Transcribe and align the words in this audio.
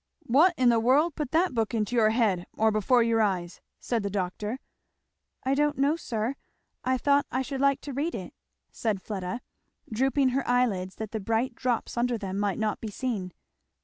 "What 0.25 0.55
in 0.57 0.69
the 0.69 0.79
world 0.79 1.13
put 1.13 1.29
that 1.29 1.53
book 1.53 1.75
into 1.75 1.95
your 1.95 2.09
head, 2.09 2.47
or 2.53 2.71
before 2.71 3.03
your 3.03 3.21
eyes?" 3.21 3.61
said 3.79 4.01
the 4.01 4.09
doctor. 4.09 4.57
"I 5.43 5.53
don't 5.53 5.77
know, 5.77 5.95
sir, 5.95 6.37
I 6.83 6.97
thought 6.97 7.27
I 7.31 7.43
should 7.43 7.61
like 7.61 7.81
to 7.81 7.93
read 7.93 8.15
it," 8.15 8.33
said 8.71 8.99
Fleda, 8.99 9.41
drooping 9.93 10.29
her 10.29 10.47
eyelids 10.49 10.95
that 10.95 11.11
the 11.11 11.19
bright 11.19 11.53
drops 11.53 11.97
under 11.97 12.17
them 12.17 12.39
might 12.39 12.57
not 12.57 12.81
be 12.81 12.89
seen. 12.89 13.31